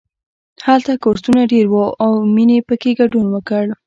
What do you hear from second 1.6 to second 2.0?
وو